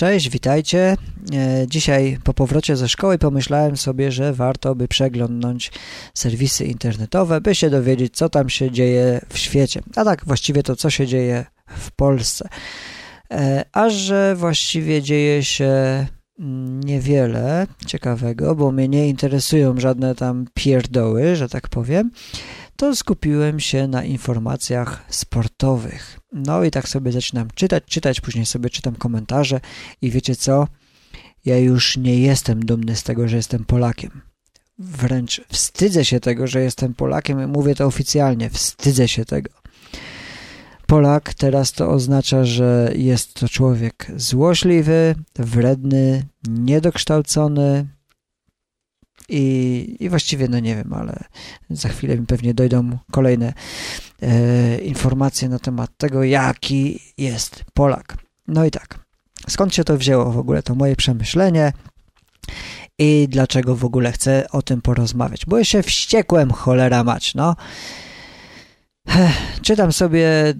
cześć, 0.00 0.28
witajcie. 0.28 0.96
E, 1.34 1.66
dzisiaj 1.66 2.18
po 2.24 2.34
powrocie 2.34 2.76
ze 2.76 2.88
szkoły 2.88 3.18
pomyślałem 3.18 3.76
sobie, 3.76 4.12
że 4.12 4.32
warto 4.32 4.74
by 4.74 4.88
przeglądnąć 4.88 5.72
serwisy 6.14 6.64
internetowe, 6.64 7.40
by 7.40 7.54
się 7.54 7.70
dowiedzieć, 7.70 8.16
co 8.16 8.28
tam 8.28 8.48
się 8.48 8.70
dzieje 8.70 9.20
w 9.28 9.38
świecie. 9.38 9.80
A 9.96 10.04
tak 10.04 10.24
właściwie 10.24 10.62
to, 10.62 10.76
co 10.76 10.90
się 10.90 11.06
dzieje 11.06 11.44
w 11.66 11.90
Polsce. 11.90 12.48
E, 13.30 13.64
a 13.72 13.90
że 13.90 14.34
właściwie 14.36 15.02
dzieje 15.02 15.44
się 15.44 16.06
niewiele 16.84 17.66
ciekawego, 17.86 18.54
bo 18.54 18.72
mnie 18.72 18.88
nie 18.88 19.08
interesują 19.08 19.80
żadne 19.80 20.14
tam 20.14 20.44
pierdoły, 20.54 21.36
że 21.36 21.48
tak 21.48 21.68
powiem, 21.68 22.10
to 22.80 22.96
skupiłem 22.96 23.60
się 23.60 23.86
na 23.86 24.04
informacjach 24.04 25.04
sportowych. 25.08 26.20
No 26.32 26.64
i 26.64 26.70
tak 26.70 26.88
sobie 26.88 27.12
zaczynam 27.12 27.48
czytać, 27.54 27.84
czytać, 27.84 28.20
później 28.20 28.46
sobie 28.46 28.70
czytam 28.70 28.94
komentarze 28.94 29.60
i 30.02 30.10
wiecie 30.10 30.36
co? 30.36 30.66
Ja 31.44 31.58
już 31.58 31.96
nie 31.96 32.20
jestem 32.20 32.64
dumny 32.64 32.96
z 32.96 33.02
tego, 33.02 33.28
że 33.28 33.36
jestem 33.36 33.64
Polakiem. 33.64 34.20
Wręcz 34.78 35.40
wstydzę 35.48 36.04
się 36.04 36.20
tego, 36.20 36.46
że 36.46 36.60
jestem 36.60 36.94
Polakiem 36.94 37.42
i 37.42 37.46
mówię 37.46 37.74
to 37.74 37.86
oficjalnie. 37.86 38.50
Wstydzę 38.50 39.08
się 39.08 39.24
tego. 39.24 39.50
Polak 40.86 41.34
teraz 41.34 41.72
to 41.72 41.90
oznacza, 41.90 42.44
że 42.44 42.92
jest 42.96 43.34
to 43.34 43.48
człowiek 43.48 44.12
złośliwy, 44.16 45.14
wredny, 45.34 46.26
niedokształcony, 46.48 47.86
i, 49.30 49.96
i 50.00 50.08
właściwie, 50.08 50.48
no 50.48 50.60
nie 50.60 50.76
wiem, 50.76 50.92
ale 50.92 51.24
za 51.70 51.88
chwilę 51.88 52.18
mi 52.18 52.26
pewnie 52.26 52.54
dojdą 52.54 52.98
kolejne 53.10 53.52
e, 54.22 54.78
informacje 54.78 55.48
na 55.48 55.58
temat 55.58 55.90
tego, 55.96 56.24
jaki 56.24 57.00
jest 57.18 57.64
Polak. 57.74 58.16
No 58.48 58.64
i 58.64 58.70
tak, 58.70 58.98
skąd 59.48 59.74
się 59.74 59.84
to 59.84 59.96
wzięło 59.96 60.32
w 60.32 60.38
ogóle, 60.38 60.62
to 60.62 60.74
moje 60.74 60.96
przemyślenie 60.96 61.72
i 62.98 63.28
dlaczego 63.28 63.76
w 63.76 63.84
ogóle 63.84 64.12
chcę 64.12 64.46
o 64.50 64.62
tym 64.62 64.82
porozmawiać? 64.82 65.46
Bo 65.46 65.58
ja 65.58 65.64
się 65.64 65.82
wściekłem, 65.82 66.50
cholera 66.50 67.04
mać, 67.04 67.34
no. 67.34 67.56
Czytam 69.62 69.92
sobie 69.92 70.54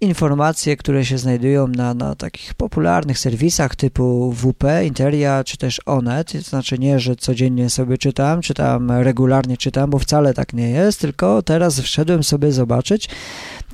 informacje, 0.00 0.76
które 0.76 1.04
się 1.04 1.18
znajdują 1.18 1.68
na, 1.68 1.94
na 1.94 2.14
takich 2.14 2.54
popularnych 2.54 3.18
serwisach 3.18 3.76
typu 3.76 4.32
WP, 4.32 4.64
Interia 4.84 5.44
czy 5.44 5.56
też 5.56 5.80
Onet. 5.86 6.32
To 6.32 6.40
znaczy 6.40 6.78
nie, 6.78 7.00
że 7.00 7.16
codziennie 7.16 7.70
sobie 7.70 7.98
czytam, 7.98 8.40
czytam 8.40 8.90
regularnie 8.90 9.56
czytam, 9.56 9.90
bo 9.90 9.98
wcale 9.98 10.34
tak 10.34 10.52
nie 10.52 10.70
jest, 10.70 11.00
tylko 11.00 11.42
teraz 11.42 11.80
wszedłem 11.80 12.22
sobie 12.22 12.52
zobaczyć, 12.52 13.08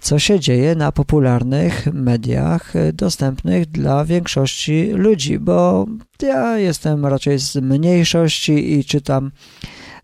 co 0.03 0.19
się 0.19 0.41
dzieje 0.41 0.75
na 0.75 0.93
popularnych 0.93 1.87
mediach 1.93 2.73
dostępnych 2.93 3.67
dla 3.67 4.05
większości 4.05 4.91
ludzi, 4.91 5.39
bo 5.39 5.87
ja 6.23 6.59
jestem 6.59 7.07
raczej 7.07 7.39
z 7.39 7.57
mniejszości 7.57 8.73
i 8.73 8.85
czytam 8.85 9.31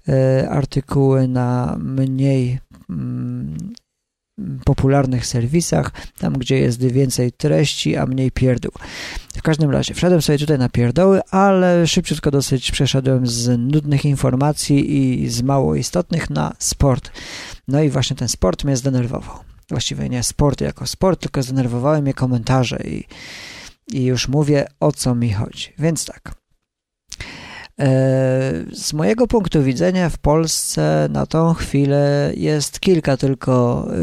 e, 0.08 0.50
artykuły 0.50 1.28
na 1.28 1.76
mniej 1.78 2.58
mm, 2.91 3.56
popularnych 4.64 5.27
serwisach, 5.27 5.92
tam 6.19 6.33
gdzie 6.33 6.58
jest 6.58 6.83
więcej 6.83 7.33
treści, 7.33 7.96
a 7.96 8.06
mniej 8.06 8.30
pierdół. 8.30 8.72
W 9.36 9.42
każdym 9.42 9.70
razie, 9.70 9.94
wszedłem 9.94 10.22
sobie 10.22 10.38
tutaj 10.38 10.58
na 10.58 10.69
pierdoły, 10.69 11.20
ale 11.30 11.86
szybciutko 11.86 12.30
dosyć 12.30 12.70
przeszedłem 12.70 13.27
z 13.27 13.58
nudnych 13.58 14.05
informacji 14.05 14.97
i 15.22 15.28
z 15.28 15.42
mało 15.42 15.74
istotnych 15.74 16.30
na 16.30 16.55
sport. 16.58 17.10
No 17.69 17.82
i 17.82 17.91
właśnie 17.91 18.16
ten 18.16 18.28
sport 18.28 18.64
mnie 18.64 18.77
zdenerwował. 18.77 19.34
Właściwie 19.69 20.08
nie 20.08 20.22
sport 20.22 20.60
jako 20.60 20.86
sport, 20.86 21.20
tylko 21.20 21.42
zdenerwowały 21.42 22.02
mnie 22.02 22.14
komentarze 22.14 22.78
i, 22.84 23.04
i 23.92 24.04
już 24.04 24.28
mówię 24.28 24.66
o 24.80 24.92
co 24.92 25.14
mi 25.14 25.32
chodzi. 25.32 25.72
Więc 25.78 26.04
tak. 26.04 26.34
E, 27.80 27.86
z 28.72 28.92
mojego 28.92 29.26
punktu 29.26 29.62
widzenia 29.62 30.08
w 30.08 30.18
Polsce 30.18 31.08
na 31.10 31.26
tą 31.26 31.54
chwilę 31.54 32.32
jest 32.36 32.80
kilka 32.80 33.16
tylko 33.16 33.86
e, 33.91 33.96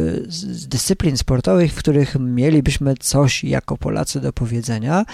dyscyplin 0.67 1.17
sportowych, 1.17 1.73
w 1.73 1.77
których 1.77 2.15
mielibyśmy 2.19 2.95
coś 2.99 3.43
jako 3.43 3.77
Polacy 3.77 4.21
do 4.21 4.33
powiedzenia. 4.33 5.05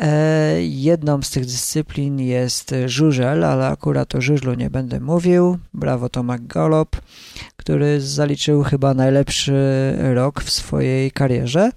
E, 0.00 0.62
jedną 0.62 1.22
z 1.22 1.30
tych 1.30 1.44
dyscyplin 1.44 2.20
jest 2.20 2.74
żużel, 2.86 3.44
ale 3.44 3.66
akurat 3.66 4.14
o 4.14 4.20
żużlu 4.20 4.54
nie 4.54 4.70
będę 4.70 5.00
mówił. 5.00 5.58
Brawo 5.74 6.08
Tomek 6.08 6.46
Golop, 6.46 6.96
który 7.56 8.00
zaliczył 8.00 8.62
chyba 8.62 8.94
najlepszy 8.94 9.54
rok 10.14 10.42
w 10.42 10.50
swojej 10.50 11.10
karierze. 11.10 11.70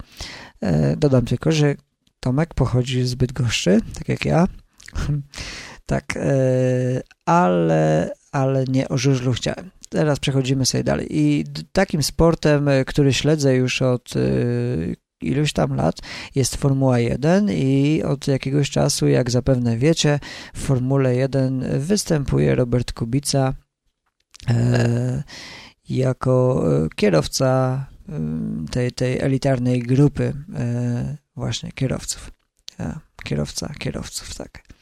Dodam 0.97 1.25
tylko, 1.25 1.51
że 1.51 1.75
Tomek 2.19 2.53
pochodzi 2.53 3.03
z 3.03 3.15
Bydgoszczy, 3.15 3.79
tak 3.93 4.09
jak 4.09 4.25
ja. 4.25 4.47
Tak, 5.93 6.17
e, 6.17 7.01
ale, 7.25 8.11
ale 8.31 8.65
nie 8.65 8.89
o 8.89 8.97
żużlu 8.97 9.33
chciałem. 9.33 9.71
Teraz 9.89 10.19
przechodzimy 10.19 10.65
sobie 10.65 10.83
dalej. 10.83 11.07
I 11.09 11.45
takim 11.71 12.03
sportem, 12.03 12.67
e, 12.67 12.85
który 12.85 13.13
śledzę 13.13 13.55
już 13.55 13.81
od 13.81 14.13
e, 14.15 14.19
iluś 15.21 15.53
tam 15.53 15.75
lat 15.75 15.95
jest 16.35 16.55
Formuła 16.55 16.99
1 16.99 17.49
i 17.49 18.03
od 18.03 18.27
jakiegoś 18.27 18.69
czasu, 18.69 19.07
jak 19.07 19.31
zapewne 19.31 19.77
wiecie, 19.77 20.19
w 20.53 20.59
Formule 20.59 21.15
1 21.15 21.79
występuje 21.79 22.55
Robert 22.55 22.93
Kubica 22.93 23.53
jako 25.89 26.63
kierowca 26.95 27.85
tej, 28.71 28.91
tej 28.91 29.19
elitarnej 29.19 29.81
grupy 29.81 30.33
właśnie 31.35 31.71
kierowców. 31.71 32.31
Kierowca 33.23 33.73
kierowców, 33.79 34.35
tak 34.35 34.72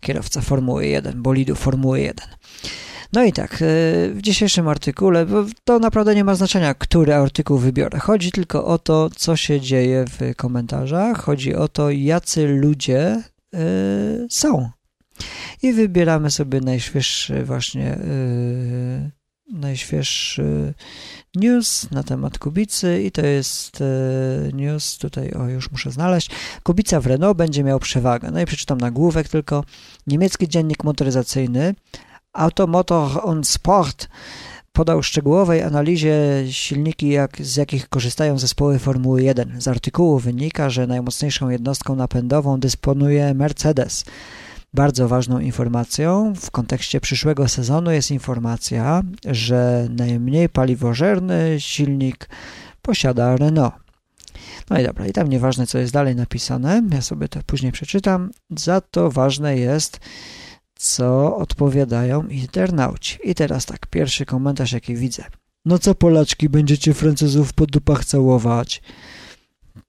kierowca 0.00 0.40
Formuły 0.40 0.86
1, 0.86 1.22
bolidu 1.22 1.54
Formuły 1.54 2.00
1. 2.00 2.26
No 3.12 3.24
i 3.24 3.32
tak, 3.32 3.54
e, 3.54 3.56
w 4.10 4.18
dzisiejszym 4.20 4.68
artykule, 4.68 5.26
bo 5.26 5.44
to 5.64 5.78
naprawdę 5.78 6.14
nie 6.14 6.24
ma 6.24 6.34
znaczenia, 6.34 6.74
który 6.74 7.14
artykuł 7.14 7.58
wybiorę. 7.58 7.98
Chodzi 7.98 8.32
tylko 8.32 8.66
o 8.66 8.78
to, 8.78 9.10
co 9.16 9.36
się 9.36 9.60
dzieje 9.60 10.04
w 10.08 10.36
komentarzach, 10.36 11.18
chodzi 11.18 11.54
o 11.54 11.68
to, 11.68 11.90
jacy 11.90 12.46
ludzie 12.46 13.22
y, 13.54 14.26
są. 14.30 14.70
I 15.62 15.72
wybieramy 15.72 16.30
sobie 16.30 16.60
najświeższy 16.60 17.44
właśnie 17.44 17.94
y, 17.94 19.10
najświeższy 19.52 20.74
news 21.34 21.90
na 21.90 22.02
temat 22.02 22.38
Kubicy 22.38 23.02
i 23.02 23.10
to 23.10 23.26
jest 23.26 23.80
e, 23.80 24.52
news, 24.52 24.98
tutaj 24.98 25.32
o 25.32 25.48
już 25.48 25.70
muszę 25.70 25.90
znaleźć, 25.90 26.30
Kubica 26.62 27.00
w 27.00 27.06
Renault 27.06 27.36
będzie 27.36 27.64
miał 27.64 27.78
przewagę. 27.78 28.30
No 28.30 28.40
i 28.40 28.46
przeczytam 28.46 28.78
nagłówek 28.78 29.28
tylko. 29.28 29.64
Niemiecki 30.06 30.48
dziennik 30.48 30.84
motoryzacyjny 30.84 31.74
Automotor 32.32 33.20
und 33.24 33.48
Sport 33.48 34.08
podał 34.72 35.02
szczegółowej 35.02 35.62
analizie 35.62 36.16
silniki, 36.50 37.08
jak, 37.08 37.36
z 37.42 37.56
jakich 37.56 37.88
korzystają 37.88 38.38
zespoły 38.38 38.78
Formuły 38.78 39.22
1. 39.22 39.60
Z 39.60 39.68
artykułu 39.68 40.18
wynika, 40.18 40.70
że 40.70 40.86
najmocniejszą 40.86 41.48
jednostką 41.48 41.96
napędową 41.96 42.60
dysponuje 42.60 43.34
Mercedes. 43.34 44.04
Bardzo 44.76 45.08
ważną 45.08 45.38
informacją 45.38 46.34
w 46.34 46.50
kontekście 46.50 47.00
przyszłego 47.00 47.48
sezonu 47.48 47.90
jest 47.90 48.10
informacja, 48.10 49.02
że 49.24 49.88
najmniej 49.90 50.48
paliwożerny 50.48 51.56
silnik 51.58 52.28
posiada 52.82 53.36
Renault. 53.36 53.74
No 54.70 54.80
i 54.80 54.84
dobra, 54.84 55.06
i 55.06 55.12
tam 55.12 55.28
nieważne 55.28 55.66
co 55.66 55.78
jest 55.78 55.92
dalej 55.92 56.16
napisane, 56.16 56.82
ja 56.92 57.02
sobie 57.02 57.28
to 57.28 57.40
później 57.46 57.72
przeczytam, 57.72 58.30
za 58.50 58.80
to 58.80 59.10
ważne 59.10 59.58
jest 59.58 60.00
co 60.74 61.36
odpowiadają 61.36 62.26
internauci. 62.26 63.18
I 63.24 63.34
teraz 63.34 63.66
tak, 63.66 63.86
pierwszy 63.86 64.26
komentarz 64.26 64.72
jaki 64.72 64.96
widzę. 64.96 65.24
No 65.64 65.78
co 65.78 65.94
Polaczki, 65.94 66.48
będziecie 66.48 66.94
Francuzów 66.94 67.52
po 67.52 67.66
dupach 67.66 68.04
całować? 68.04 68.82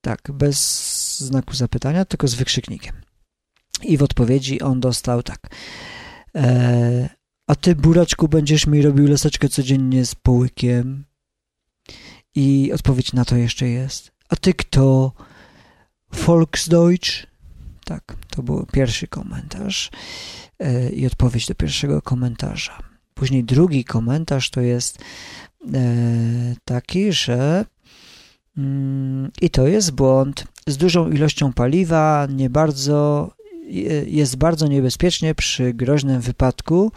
Tak, 0.02 0.32
bez 0.34 1.20
znaku 1.20 1.54
zapytania, 1.54 2.06
tylko 2.06 2.28
z 2.28 2.36
wykrzyknikiem. 2.36 3.07
I 3.84 3.98
w 3.98 4.04
odpowiedzi 4.04 4.62
on 4.62 4.80
dostał 4.80 5.24
tak. 5.24 5.40
E, 6.36 7.10
a 7.48 7.56
ty, 7.56 7.76
buraczku, 7.76 8.28
będziesz 8.28 8.68
mi 8.68 8.82
robił 8.82 9.08
laseczkę 9.08 9.50
codziennie 9.50 10.06
z 10.06 10.16
połykiem? 10.16 11.06
I 12.36 12.72
odpowiedź 12.74 13.14
na 13.14 13.26
to 13.26 13.36
jeszcze 13.36 13.68
jest. 13.68 14.12
A 14.30 14.36
ty 14.36 14.54
kto? 14.54 15.12
Volksdeutsch? 16.12 17.28
Tak, 17.86 18.16
to 18.30 18.44
był 18.44 18.66
pierwszy 18.66 19.08
komentarz 19.08 19.92
e, 20.60 20.90
i 20.90 21.06
odpowiedź 21.06 21.46
do 21.46 21.56
pierwszego 21.56 22.02
komentarza. 22.02 22.80
Później 23.14 23.44
drugi 23.44 23.86
komentarz 23.86 24.50
to 24.50 24.62
jest 24.62 25.00
e, 25.74 25.80
taki, 26.66 27.12
że 27.12 27.66
mm, 28.58 29.32
i 29.42 29.50
to 29.50 29.68
jest 29.68 29.92
błąd. 29.92 30.48
Z 30.68 30.78
dużą 30.78 31.12
ilością 31.12 31.54
paliwa 31.54 32.28
nie 32.30 32.50
bardzo 32.50 33.32
jest 34.06 34.36
bardzo 34.36 34.68
niebezpiecznie 34.68 35.36
przy 35.36 35.74
groźnym 35.74 36.22
wypadku. 36.22 36.92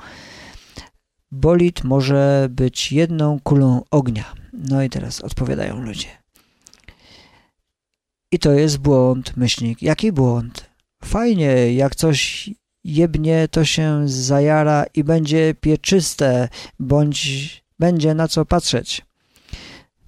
Bolid 1.33 1.85
może 1.85 2.49
być 2.51 2.93
jedną 2.93 3.41
kulą 3.41 3.83
ognia. 3.91 4.25
No 4.53 4.83
i 4.83 4.91
teraz 4.91 5.21
odpowiadają 5.21 5.81
ludzie. 5.81 6.09
I 8.33 8.39
to 8.39 8.53
jest 8.53 8.79
błąd, 8.79 9.37
myślnik. 9.37 9.83
Jaki 9.83 10.13
błąd? 10.13 10.71
Fajnie, 11.05 11.75
jak 11.75 11.97
coś 11.97 12.51
jebnie, 12.85 13.49
to 13.51 13.65
się 13.65 14.09
zajara 14.09 14.85
i 14.95 15.05
będzie 15.05 15.55
pieczyste, 15.61 16.49
bądź 16.79 17.65
będzie 17.79 18.15
na 18.15 18.29
co 18.29 18.45
patrzeć. 18.45 19.03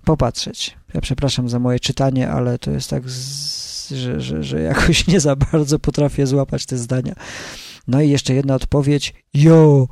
Popatrzeć. 0.05 0.77
Ja 0.95 1.01
przepraszam 1.01 1.49
za 1.49 1.59
moje 1.59 1.81
czytanie, 1.81 2.31
ale 2.31 2.59
to 2.59 2.71
jest 2.71 2.91
tak, 2.91 3.11
z, 3.11 3.62
że, 3.93 4.21
że, 4.21 4.43
że 4.43 4.61
jakoś 4.61 5.07
nie 5.09 5.21
za 5.21 5.37
bardzo 5.37 5.79
potrafię 5.79 6.27
złapać 6.27 6.67
te 6.67 6.79
zdania. 6.79 7.15
No 7.89 8.01
i 8.01 8.11
jeszcze 8.11 8.35
jedna 8.35 8.55
odpowiedź. 8.55 9.15
Jo, 9.35 9.89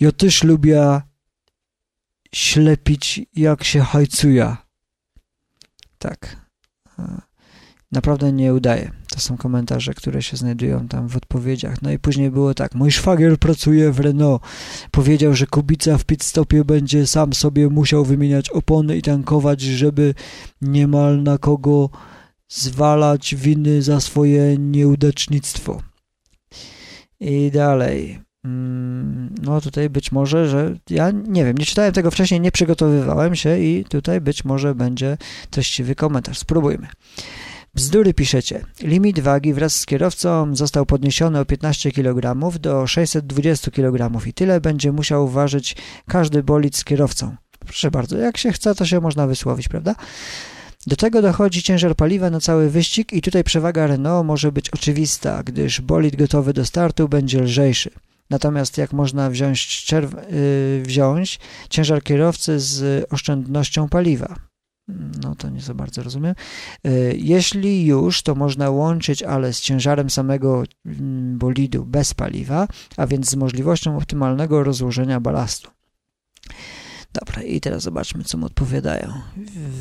ja 0.00 0.12
też 0.12 0.44
lubię 0.44 1.00
ślepić, 2.34 3.20
jak 3.34 3.64
się 3.64 3.80
hajcuje. 3.80 4.56
Tak. 5.98 6.36
Naprawdę 7.92 8.32
nie 8.32 8.54
udaje. 8.54 8.90
To 9.14 9.20
są 9.20 9.36
komentarze, 9.36 9.94
które 9.94 10.22
się 10.22 10.36
znajdują 10.36 10.88
tam 10.88 11.08
w 11.08 11.16
odpowiedziach. 11.16 11.82
No 11.82 11.90
i 11.90 11.98
później 11.98 12.30
było 12.30 12.54
tak. 12.54 12.74
Mój 12.74 12.90
szwagier 12.90 13.38
pracuje 13.38 13.92
w 13.92 14.00
Renault. 14.00 14.42
Powiedział, 14.90 15.34
że 15.34 15.46
Kubica 15.46 15.98
w 15.98 16.04
pit 16.04 16.24
stopie 16.24 16.64
będzie 16.64 17.06
sam 17.06 17.32
sobie 17.32 17.68
musiał 17.68 18.04
wymieniać 18.04 18.50
opony 18.50 18.96
i 18.96 19.02
tankować, 19.02 19.60
żeby 19.60 20.14
niemal 20.62 21.22
na 21.22 21.38
kogo 21.38 21.90
zwalać 22.50 23.34
winy 23.34 23.82
za 23.82 24.00
swoje 24.00 24.58
nieudacznictwo. 24.58 25.82
I 27.20 27.50
dalej. 27.50 28.20
Mm, 28.44 29.34
no 29.42 29.60
tutaj 29.60 29.90
być 29.90 30.12
może, 30.12 30.48
że 30.48 30.76
ja 30.90 31.10
nie 31.10 31.44
wiem, 31.44 31.58
nie 31.58 31.64
czytałem 31.64 31.92
tego 31.92 32.10
wcześniej, 32.10 32.40
nie 32.40 32.52
przygotowywałem 32.52 33.36
się 33.36 33.58
i 33.58 33.84
tutaj 33.84 34.20
być 34.20 34.44
może 34.44 34.74
będzie 34.74 35.16
treściwy 35.50 35.94
komentarz. 35.94 36.38
Spróbujmy. 36.38 36.86
Bzdury 37.74 38.14
piszecie. 38.14 38.64
Limit 38.82 39.20
wagi 39.20 39.54
wraz 39.54 39.74
z 39.74 39.86
kierowcą 39.86 40.56
został 40.56 40.86
podniesiony 40.86 41.40
o 41.40 41.44
15 41.44 41.92
kg 41.92 42.50
do 42.60 42.86
620 42.86 43.70
kg 43.70 44.26
i 44.26 44.32
tyle 44.32 44.60
będzie 44.60 44.92
musiał 44.92 45.28
ważyć 45.28 45.76
każdy 46.08 46.42
bolid 46.42 46.76
z 46.76 46.84
kierowcą. 46.84 47.36
Proszę 47.58 47.90
bardzo, 47.90 48.16
jak 48.16 48.38
się 48.38 48.52
chce, 48.52 48.74
to 48.74 48.86
się 48.86 49.00
można 49.00 49.26
wysłowić, 49.26 49.68
prawda? 49.68 49.94
Do 50.86 50.96
tego 50.96 51.22
dochodzi 51.22 51.62
ciężar 51.62 51.96
paliwa 51.96 52.30
na 52.30 52.40
cały 52.40 52.70
wyścig 52.70 53.12
i 53.12 53.22
tutaj 53.22 53.44
przewaga 53.44 53.86
Renault 53.86 54.26
może 54.26 54.52
być 54.52 54.70
oczywista, 54.70 55.42
gdyż 55.42 55.80
bolid 55.80 56.16
gotowy 56.16 56.52
do 56.52 56.64
startu 56.64 57.08
będzie 57.08 57.42
lżejszy. 57.42 57.90
Natomiast 58.30 58.78
jak 58.78 58.92
można 58.92 59.30
wziąć, 59.30 59.92
yy, 59.92 60.82
wziąć 60.82 61.40
ciężar 61.70 62.02
kierowcy 62.02 62.60
z 62.60 63.06
oszczędnością 63.12 63.88
paliwa? 63.88 64.36
No 65.22 65.34
to 65.34 65.48
nie 65.48 65.60
za 65.60 65.74
bardzo 65.74 66.02
rozumiem. 66.02 66.34
Yy, 66.84 67.14
jeśli 67.16 67.86
już, 67.86 68.22
to 68.22 68.34
można 68.34 68.70
łączyć, 68.70 69.22
ale 69.22 69.52
z 69.52 69.60
ciężarem 69.60 70.10
samego 70.10 70.64
mm, 70.86 71.38
bolidu 71.38 71.84
bez 71.84 72.14
paliwa, 72.14 72.68
a 72.96 73.06
więc 73.06 73.30
z 73.30 73.34
możliwością 73.34 73.96
optymalnego 73.96 74.64
rozłożenia 74.64 75.20
balastu. 75.20 75.70
Dobra, 77.12 77.42
i 77.42 77.60
teraz 77.60 77.82
zobaczmy, 77.82 78.24
co 78.24 78.38
mu 78.38 78.46
odpowiadają. 78.46 79.12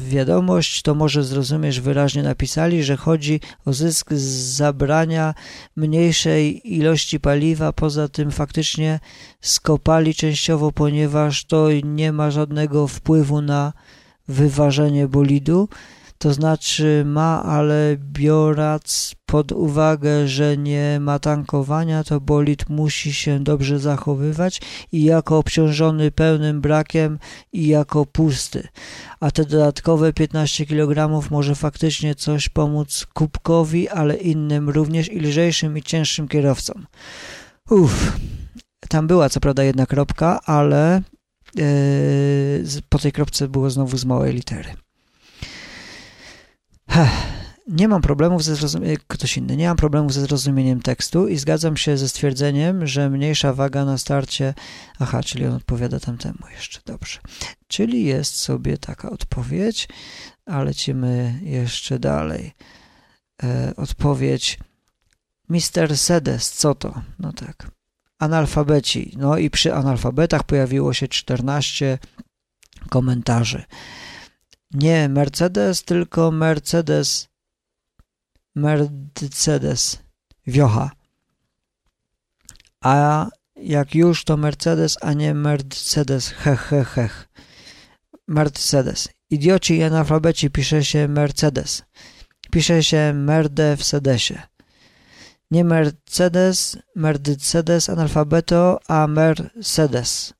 Wiadomość 0.08 0.81
to 0.81 0.96
może 0.96 1.24
zrozumiesz 1.24 1.81
wyraźnie 1.81 2.24
napisali, 2.24 2.84
że 2.84 2.98
chodzi 2.98 3.40
o 3.66 3.74
zysk 3.74 4.14
z 4.14 4.22
zabrania 4.56 5.34
mniejszej 5.76 6.74
ilości 6.76 7.20
paliwa, 7.20 7.74
poza 7.74 8.08
tym 8.08 8.31
faktycznie 8.31 9.00
skopali 9.42 10.16
częściowo, 10.16 10.72
ponieważ 10.72 11.46
to 11.46 11.68
nie 11.84 12.12
ma 12.12 12.31
żadnego 12.31 12.88
wpływu 12.88 13.42
na 13.42 13.74
wyważenie 14.28 15.08
bolidu 15.08 15.70
to 16.19 16.33
znaczy 16.33 17.04
ma, 17.06 17.44
ale 17.44 17.98
biorąc 18.00 19.16
pod 19.25 19.51
uwagę, 19.51 20.27
że 20.27 20.57
nie 20.57 20.98
ma 21.00 21.19
tankowania, 21.19 22.04
to 22.04 22.21
bolid 22.21 22.69
musi 22.69 23.13
się 23.13 23.39
dobrze 23.39 23.80
zachowywać 23.80 24.62
i 24.92 25.04
jako 25.04 25.38
obciążony 25.38 26.12
pełnym 26.12 26.62
brakiem 26.62 27.19
i 27.54 27.68
jako 27.68 28.06
pusty. 28.06 28.68
A 29.19 29.31
te 29.31 29.45
dodatkowe 29.45 30.13
15 30.13 30.66
kg 30.66 31.30
może 31.31 31.56
faktycznie 31.56 32.16
coś 32.16 32.50
pomóc 32.50 33.07
kubkowi, 33.13 33.89
ale 33.89 34.16
innym 34.16 34.69
również 34.69 35.12
i 35.12 35.19
lżejszym 35.19 35.77
i 35.77 35.83
cięższym 35.83 36.27
kierowcom. 36.27 36.86
Uff, 37.69 38.18
tam 38.89 39.07
była 39.07 39.30
co 39.30 39.39
prawda 39.39 39.63
jedna 39.63 39.86
kropka, 39.86 40.39
ale 40.45 41.01
yy, 41.56 41.63
po 42.89 43.00
tej 43.00 43.12
kropce 43.12 43.48
było 43.48 43.69
znowu 43.69 43.98
z 43.98 44.06
małej 44.06 44.33
litery. 44.33 44.69
Nie 47.68 47.88
mam 47.88 48.02
problemów 48.02 48.44
ze 48.44 48.56
zrozumieniem, 48.56 48.98
ktoś 49.08 49.38
inny, 49.38 49.58
nie 49.58 49.68
mam 49.68 49.78
problemów 49.78 50.14
ze 50.14 50.22
zrozumieniem 50.22 50.82
tekstu 50.82 51.28
i 51.28 51.38
zgadzam 51.38 51.78
się 51.78 51.98
ze 51.98 52.10
stwierdzeniem, 52.10 52.88
że 52.88 53.10
mniejsza 53.10 53.54
waga 53.54 53.86
na 53.86 53.98
starcie, 53.98 54.54
aha, 55.00 55.24
czyli 55.24 55.46
on 55.46 55.54
odpowiada 55.54 56.00
tamtemu 56.00 56.40
jeszcze, 56.56 56.80
dobrze. 56.86 57.20
Czyli 57.68 58.06
jest 58.06 58.36
sobie 58.36 58.78
taka 58.78 59.10
odpowiedź, 59.10 59.88
a 60.46 60.64
lecimy 60.64 61.40
jeszcze 61.44 62.00
dalej. 62.00 62.54
E, 63.44 63.74
odpowiedź 63.78 64.60
Mister 65.50 65.98
Sedes, 65.98 66.52
co 66.52 66.76
to? 66.76 67.02
No 67.20 67.34
tak. 67.34 67.72
Analfabeci. 68.20 69.14
No 69.18 69.38
i 69.38 69.50
przy 69.50 69.74
analfabetach 69.74 70.44
pojawiło 70.44 70.94
się 70.94 71.08
14 71.08 71.98
komentarzy 72.90 73.64
nie 74.71 75.10
Mercedes, 75.10 75.83
tylko 75.83 76.31
Mercedes 76.31 77.30
Mercedes 78.56 80.00
Wiocha. 80.48 80.92
A 82.81 83.27
jak 83.56 83.95
już 83.95 84.24
to 84.24 84.38
Mercedes, 84.38 84.98
a 85.01 85.13
nie 85.13 85.33
Mercedes, 85.33 86.30
hech, 86.30 86.62
hech, 86.62 86.89
hech. 86.89 87.30
Mercedes. 88.27 89.10
Idioci 89.30 89.77
i 89.77 89.83
analfabeci 89.83 90.50
pisze 90.50 90.86
się 90.86 91.07
Mercedes. 91.07 91.83
Pisze 92.51 92.83
się 92.83 93.13
Merde 93.13 93.77
w 93.77 93.83
sedesie. 93.83 94.42
Nie 95.51 95.63
Mercedes, 95.63 96.77
Mercedes 96.95 97.89
analfabeto, 97.89 98.80
a 98.88 99.07
Mercedes. 99.07 100.33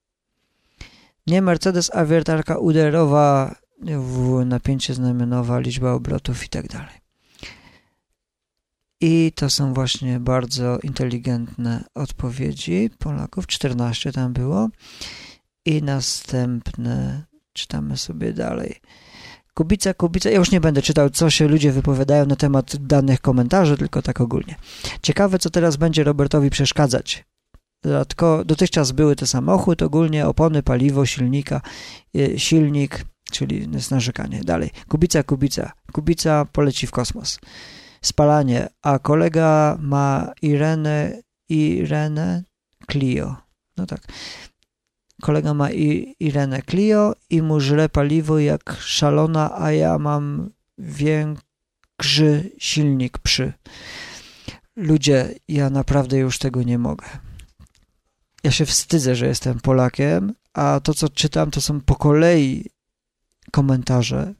Nie 1.27 1.41
Mercedes, 1.41 1.91
a 1.93 2.05
wiertarka 2.05 2.57
uderowa 2.57 3.55
w 3.81 4.45
napięcie 4.45 4.93
znamionowa, 4.93 5.59
liczba 5.59 5.91
obrotów 5.91 6.45
i 6.45 6.49
tak 6.49 6.67
dalej. 6.67 6.99
I 9.01 9.31
to 9.35 9.49
są 9.49 9.73
właśnie 9.73 10.19
bardzo 10.19 10.79
inteligentne 10.79 11.83
odpowiedzi 11.95 12.89
Polaków. 13.00 13.48
14 13.48 14.12
tam 14.12 14.33
było. 14.33 14.69
I 15.65 15.83
następne 15.83 17.24
czytamy 17.53 17.98
sobie 17.98 18.33
dalej. 18.33 18.75
Kubica, 19.53 19.93
kubica. 19.93 20.29
Ja 20.29 20.38
już 20.38 20.51
nie 20.51 20.62
będę 20.62 20.81
czytał, 20.81 21.09
co 21.09 21.29
się 21.29 21.48
ludzie 21.48 21.71
wypowiadają 21.71 22.25
na 22.25 22.36
temat 22.36 22.75
danych 22.75 23.21
komentarzy, 23.21 23.77
tylko 23.77 24.01
tak 24.01 24.21
ogólnie. 24.21 24.55
Ciekawe, 25.01 25.39
co 25.39 25.50
teraz 25.50 25.77
będzie 25.77 26.03
Robertowi 26.03 26.50
przeszkadzać. 26.50 27.25
Dodatkowo, 27.83 28.45
dotychczas 28.45 28.91
były 28.91 29.15
to 29.15 29.27
samochód, 29.27 29.81
ogólnie 29.81 30.27
opony, 30.27 30.63
paliwo, 30.63 31.05
silnika, 31.05 31.62
y, 32.15 32.39
silnik, 32.39 33.05
czyli 33.31 33.69
jest 33.74 33.91
narzekanie. 33.91 34.41
Dalej, 34.43 34.69
kubica, 34.88 35.24
kubica, 35.24 35.71
kubica 35.91 36.45
poleci 36.45 36.88
w 36.88 36.91
kosmos. 36.91 37.39
Spalanie, 38.01 38.67
a 38.81 39.00
kolega 39.00 39.77
ma 39.81 40.31
Irenę, 40.41 41.21
Irenę 41.50 42.43
Clio. 42.91 43.36
No 43.77 43.86
tak. 43.86 44.01
Kolega 45.21 45.53
ma 45.53 45.71
I, 45.71 46.15
Irenę 46.19 46.62
Clio 46.62 47.13
i 47.29 47.41
mu 47.41 47.59
żre 47.59 47.89
paliwo 47.89 48.39
jak 48.39 48.77
szalona, 48.79 49.62
a 49.62 49.71
ja 49.71 49.98
mam 49.98 50.50
większy 50.77 52.51
silnik 52.57 53.17
przy. 53.17 53.53
Ludzie, 54.75 55.36
ja 55.48 55.69
naprawdę 55.69 56.17
już 56.17 56.38
tego 56.38 56.63
nie 56.63 56.77
mogę. 56.77 57.05
Ja 58.43 58.51
się 58.51 58.65
wstydzę, 58.65 59.15
że 59.15 59.27
jestem 59.27 59.59
Polakiem, 59.59 60.33
a 60.53 60.79
to, 60.83 60.93
co 60.93 61.09
czytam, 61.09 61.51
to 61.51 61.62
są 61.62 61.81
po 61.81 61.95
kolei 61.95 62.65
komentarze, 63.51 64.34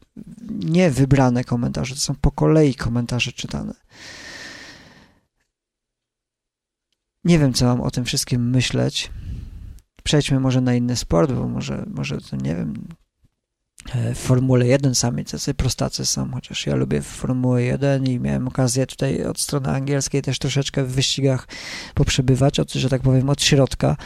nie 0.50 0.92
wybrane 0.92 1.44
komentarze, 1.44 1.96
to 1.96 2.02
są 2.02 2.16
po 2.22 2.32
kolei 2.32 2.76
komentarze 2.76 3.32
czytane. 3.32 3.74
Nie 7.24 7.40
wiem, 7.40 7.54
co 7.54 7.66
mam 7.66 7.82
o 7.82 7.92
tym 7.92 8.06
wszystkim 8.06 8.50
myśleć. 8.50 9.12
Przejdźmy 10.04 10.40
może 10.40 10.62
na 10.62 10.74
inny 10.74 10.96
sport, 10.96 11.32
bo 11.32 11.48
może, 11.48 11.86
może 11.88 12.18
to 12.22 12.36
nie 12.36 12.56
wiem. 12.56 12.74
E, 13.94 14.16
w 14.16 14.18
Formule 14.18 14.68
1 14.68 14.96
sami 14.96 15.26
tacy 15.26 15.54
prostacy 15.54 16.06
są, 16.06 16.32
chociaż 16.32 16.68
ja 16.68 16.76
lubię 16.76 17.02
Formułę 17.02 17.64
1 17.64 18.08
i 18.08 18.20
miałem 18.20 18.48
okazję 18.48 18.88
tutaj 18.88 19.26
od 19.26 19.40
strony 19.40 19.70
angielskiej 19.70 20.22
też 20.22 20.40
troszeczkę 20.40 20.84
w 20.84 20.92
wyścigach 20.92 21.48
poprzebywać, 21.94 22.60
od, 22.60 22.74
że 22.74 22.90
tak 22.90 23.02
powiem, 23.02 23.30
od 23.30 23.42
środka. 23.42 23.98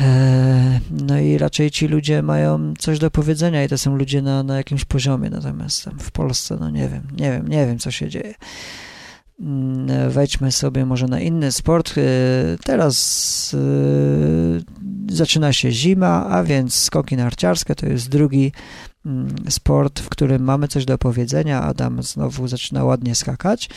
E, 0.00 0.80
no 0.90 1.18
i 1.18 1.38
raczej 1.38 1.70
ci 1.70 1.88
ludzie 1.88 2.22
mają 2.22 2.74
coś 2.78 2.98
do 2.98 3.10
powiedzenia 3.10 3.64
i 3.64 3.68
to 3.68 3.78
są 3.78 3.96
ludzie 3.96 4.22
na, 4.22 4.42
na 4.42 4.56
jakimś 4.56 4.84
poziomie, 4.84 5.30
natomiast 5.30 5.90
w 5.98 6.10
Polsce, 6.10 6.56
no 6.60 6.70
nie 6.70 6.88
wiem, 6.88 7.02
nie 7.16 7.32
wiem, 7.32 7.48
nie 7.48 7.66
wiem 7.66 7.78
co 7.78 7.90
się 7.90 8.08
dzieje. 8.08 8.34
Mm, 9.40 10.10
wejdźmy 10.10 10.52
sobie 10.52 10.86
może 10.86 11.06
na 11.06 11.20
inny 11.20 11.52
sport. 11.52 11.94
E, 11.98 12.02
teraz 12.64 13.54
e, 13.54 15.14
zaczyna 15.14 15.52
się 15.52 15.72
zima, 15.72 16.26
a 16.26 16.44
więc 16.44 16.74
skoki 16.74 17.16
narciarskie 17.16 17.74
to 17.74 17.86
jest 17.86 18.08
drugi 18.08 18.52
mm, 19.06 19.34
sport, 19.48 20.00
w 20.00 20.08
którym 20.08 20.42
mamy 20.42 20.68
coś 20.68 20.84
do 20.84 20.98
powiedzenia. 20.98 21.62
Adam 21.62 22.02
znowu 22.02 22.48
zaczyna 22.48 22.84
ładnie 22.84 23.14
skakać. 23.14 23.70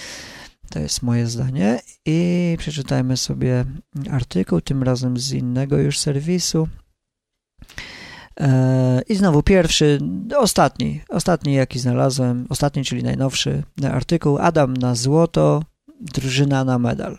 To 0.71 0.79
jest 0.79 1.01
moje 1.01 1.27
zdanie. 1.27 1.79
I 2.05 2.55
przeczytajmy 2.59 3.17
sobie 3.17 3.65
artykuł, 4.11 4.61
tym 4.61 4.83
razem 4.83 5.17
z 5.17 5.31
innego 5.31 5.77
już 5.77 5.99
serwisu. 5.99 6.67
E, 8.39 9.01
I 9.09 9.15
znowu 9.15 9.43
pierwszy, 9.43 9.99
ostatni, 10.37 11.01
ostatni 11.09 11.53
jaki 11.53 11.79
znalazłem, 11.79 12.45
ostatni, 12.49 12.83
czyli 12.83 13.03
najnowszy 13.03 13.63
artykuł. 13.91 14.37
Adam 14.37 14.73
na 14.73 14.95
złoto, 14.95 15.63
drużyna 16.01 16.63
na 16.63 16.79
medal. 16.79 17.17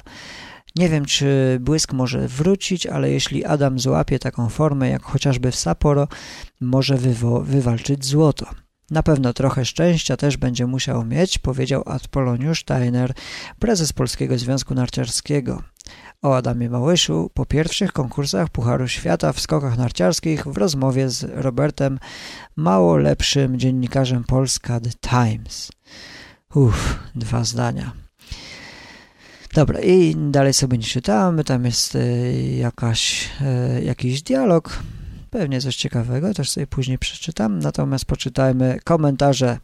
Nie 0.76 0.88
wiem, 0.88 1.04
czy 1.04 1.59
błysk 1.61 1.92
może 1.92 2.28
wrócić, 2.28 2.87
ale 2.87 3.11
jeśli 3.11 3.44
Adam 3.44 3.78
złapie 3.78 4.18
taką 4.18 4.49
formę, 4.49 4.88
jak 4.88 5.02
chociażby 5.02 5.50
w 5.50 5.56
Sapporo, 5.56 6.09
może 6.61 6.99
wywalczyć 7.42 8.04
złoto. 8.04 8.47
Na 8.92 9.02
pewno 9.02 9.32
trochę 9.32 9.64
szczęścia 9.64 10.16
też 10.16 10.37
będzie 10.37 10.66
musiał 10.66 11.04
mieć, 11.04 11.38
powiedział 11.38 11.82
Apoloniusz 11.87 12.61
Steiner, 12.61 13.14
prezes 13.58 13.92
Polskiego 13.92 14.38
Związku 14.38 14.75
Narciarskiego. 14.75 15.62
O 16.22 16.37
Adamie 16.37 16.70
Małyszu 16.70 17.30
po 17.34 17.46
pierwszych 17.46 17.92
konkursach 17.92 18.49
Pucharu 18.49 18.88
Świata 18.88 19.32
w 19.32 19.40
skokach 19.40 19.78
narciarskich 19.78 20.46
w 20.46 20.56
rozmowie 20.56 21.08
z 21.08 21.22
Robertem 21.22 21.99
mało 22.56 22.96
lepszym 22.96 23.58
dziennikarzem 23.58 24.25
Polska 24.25 24.80
The 24.80 24.90
Times. 25.11 25.70
Uff, 26.54 26.99
dwa 27.14 27.44
zdania. 27.44 27.92
Dobra, 29.54 29.80
i 29.80 30.16
dalej 30.16 30.54
sobie 30.54 30.78
nie 30.78 30.84
czytamy, 30.84 31.44
tam 31.44 31.64
jest 31.64 31.94
y, 31.94 32.32
jakaś, 32.58 33.30
y, 33.78 33.84
jakiś 33.84 34.22
dialog 34.22 34.78
Pewnie 35.33 35.61
coś 35.61 35.77
ciekawego, 35.77 36.35
też 36.35 36.51
sobie 36.51 36.67
później 36.67 36.99
przeczytam. 36.99 37.59
Natomiast 37.59 38.05
poczytajmy 38.05 38.79
komentarze. 38.85 39.59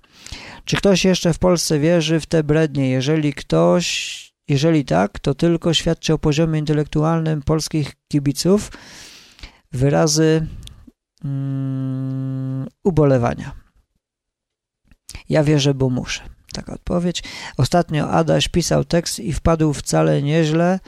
Czy 0.65 0.77
ktoś 0.77 1.05
jeszcze 1.05 1.33
w 1.33 1.39
Polsce 1.39 1.79
wierzy 1.79 2.21
w 2.21 2.27
te 2.27 2.45
brednie? 2.45 2.91
Jeżeli 2.91 3.35
ktoś, 3.35 4.33
jeżeli 4.49 4.85
tak, 4.85 5.19
to 5.19 5.35
tylko 5.35 5.75
świadczy 5.75 6.13
o 6.13 6.19
poziomie 6.19 6.59
intelektualnym 6.59 7.43
polskich 7.43 7.93
kibiców. 8.09 8.71
Wyrazy 9.73 10.47
mm, 11.25 12.69
ubolewania. 12.85 13.53
Ja 15.29 15.45
wierzę, 15.45 15.75
bo 15.75 15.91
muszę. 15.91 16.23
Taka 16.53 16.73
odpowiedź. 16.75 17.23
Ostatnio 17.57 18.11
Adaś 18.11 18.49
pisał 18.49 18.85
tekst 18.85 19.21
i 19.21 19.33
wpadł 19.33 19.73
wcale 19.73 20.23
nieźle 20.23 20.81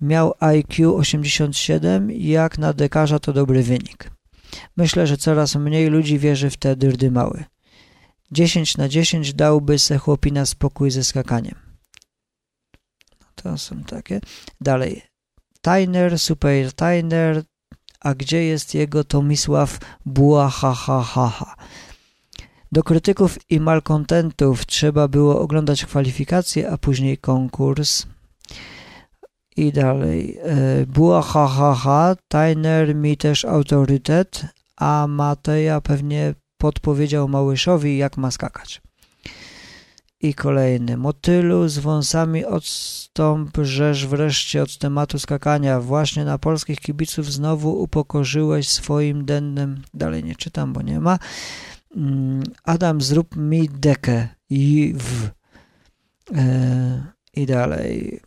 Miał 0.00 0.34
IQ 0.40 0.96
87 0.96 2.12
i 2.12 2.26
jak 2.26 2.58
na 2.58 2.72
dekarza 2.72 3.18
to 3.18 3.32
dobry 3.32 3.62
wynik. 3.62 4.10
Myślę, 4.76 5.06
że 5.06 5.16
coraz 5.16 5.54
mniej 5.54 5.86
ludzi 5.86 6.18
wierzy 6.18 6.50
w 6.50 6.56
te 6.56 6.76
dyrdymały. 6.76 7.44
10 8.32 8.76
na 8.76 8.88
10 8.88 9.34
dałby 9.34 9.78
se 9.78 9.98
chłopina 9.98 10.46
spokój 10.46 10.90
ze 10.90 11.04
skakaniem. 11.04 11.54
To 13.34 13.58
są 13.58 13.84
takie. 13.84 14.20
Dalej. 14.60 15.02
Tyner, 15.60 16.18
Super 16.18 16.72
Tyner, 16.72 17.42
a 18.00 18.14
gdzie 18.14 18.44
jest 18.44 18.74
jego 18.74 19.04
Tomisław 19.04 19.78
Buahahaha? 20.06 21.56
Do 22.72 22.82
krytyków 22.82 23.38
i 23.50 23.60
malkontentów 23.60 24.66
trzeba 24.66 25.08
było 25.08 25.40
oglądać 25.40 25.84
kwalifikacje, 25.84 26.70
a 26.70 26.78
później 26.78 27.18
konkurs. 27.18 28.06
I 29.58 29.72
dalej. 29.72 30.38
E, 30.42 30.86
Była 30.86 31.22
ha 31.22 31.46
ha 31.46 31.74
ha, 31.74 32.16
Tyner 32.28 32.94
mi 32.94 33.16
też 33.16 33.44
autorytet, 33.44 34.46
a 34.76 35.06
Mateja 35.08 35.80
pewnie 35.80 36.34
podpowiedział 36.58 37.28
Małyszowi, 37.28 37.98
jak 37.98 38.16
ma 38.16 38.30
skakać. 38.30 38.82
I 40.20 40.34
kolejny. 40.34 40.96
Motylu 40.96 41.68
z 41.68 41.78
wąsami 41.78 42.44
odstąp, 42.44 43.50
żeż 43.62 44.06
wreszcie 44.06 44.62
od 44.62 44.78
tematu 44.78 45.18
skakania. 45.18 45.80
Właśnie 45.80 46.24
na 46.24 46.38
polskich 46.38 46.80
kibiców 46.80 47.32
znowu 47.32 47.82
upokorzyłeś 47.82 48.68
swoim 48.68 49.24
dennem. 49.24 49.82
Dalej 49.94 50.24
nie 50.24 50.36
czytam, 50.36 50.72
bo 50.72 50.82
nie 50.82 51.00
ma. 51.00 51.18
Mm, 51.96 52.42
Adam, 52.64 53.00
zrób 53.00 53.36
mi 53.36 53.68
dekę. 53.68 54.28
I 54.50 54.94
w. 54.96 55.28
E, 56.36 57.06
I 57.34 57.46
dalej. 57.46 58.20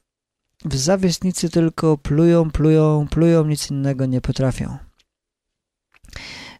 W 0.65 0.77
zawiesnicy 0.77 1.49
tylko 1.49 1.97
plują, 1.97 2.51
plują, 2.51 3.07
plują, 3.07 3.45
nic 3.45 3.71
innego 3.71 4.05
nie 4.05 4.21
potrafią. 4.21 4.77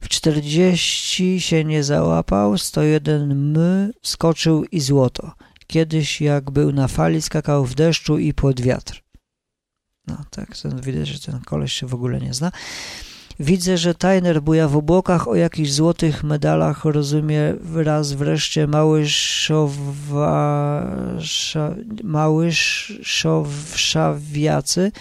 W 0.02 0.10
40 0.10 1.42
się 1.42 1.64
nie 1.64 1.84
załapał, 1.84 2.58
101 2.58 3.52
my 3.52 3.92
skoczył 4.02 4.64
i 4.64 4.80
złoto. 4.80 5.32
Kiedyś 5.68 6.22
jak 6.22 6.52
był 6.52 6.72
na 6.72 6.88
fali, 6.88 7.22
skakał 7.22 7.66
w 7.66 7.76
deszczu 7.76 8.18
i 8.18 8.34
pod 8.34 8.62
wiatr. 8.62 9.04
No 10.08 10.18
tak, 10.30 10.50
widać, 10.82 11.08
że 11.08 11.20
ten 11.20 11.42
koleś 11.42 11.74
się 11.74 11.88
w 11.88 11.94
ogóle 11.94 12.20
nie 12.20 12.34
zna. 12.34 12.52
Widzę, 13.42 13.78
że 13.78 13.96
Tyner 13.96 14.42
buja 14.42 14.68
w 14.68 14.78
obłokach 14.78 15.28
o 15.28 15.36
jakichś 15.36 15.72
złotych 15.72 16.24
medalach, 16.24 16.86
rozumie 16.86 17.54
raz 17.76 18.14
wreszcie 18.14 18.68
małyszow-szawiacy, 22.04 24.92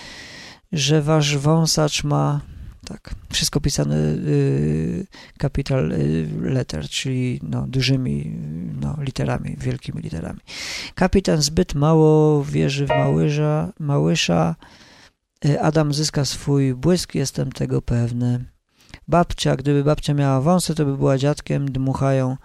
że 0.73 1.03
wasz 1.03 1.37
wąsacz 1.37 2.05
ma 2.05 2.41
tak, 2.85 3.15
wszystko 3.33 3.61
pisane 3.61 3.97
y, 3.97 5.07
capital 5.39 5.93
y, 5.93 6.29
letter, 6.41 6.89
czyli 6.89 7.41
no, 7.43 7.67
dużymi 7.69 8.37
no, 8.81 8.97
literami, 9.01 9.57
wielkimi 9.59 10.03
literami. 10.03 10.41
Kapitan 10.95 11.43
zbyt 11.43 11.75
mało 11.75 12.45
wierzy 12.45 12.87
w 12.87 12.89
Małysza, 12.89 13.73
Małysza 13.79 14.55
Y, 14.57 14.90
Adam 15.61 15.95
zyska 15.95 16.25
swój 16.25 16.75
błysk, 16.75 17.15
jestem 17.15 17.53
tego 17.53 17.83
pewny. 17.83 18.45
Babcia, 19.09 19.57
gdyby 19.57 19.85
babcia 19.85 20.15
miała 20.15 20.41
wąsy, 20.41 20.75
to 20.75 20.85
by 20.85 20.97
była 20.97 21.19
dziadkiem, 21.19 21.73
dmuchają. 21.73 22.37